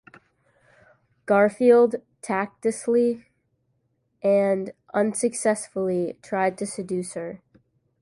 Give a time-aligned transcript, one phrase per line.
[1.27, 3.27] Garfield tactlessly
[4.23, 7.43] and unsuccessfully tries to seduce her.